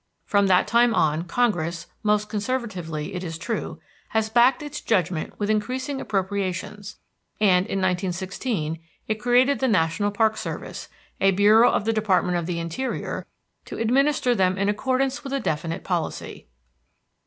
[0.25, 5.47] From that time on Congress, most conservatively, it is true, has backed its judgment with
[5.47, 6.97] increasing appropriations.
[7.39, 12.47] And in 1916 it created the National Park Service, a bureau of the Department of
[12.47, 13.27] the Interior,
[13.65, 16.47] to administer them in accordance with a definite policy.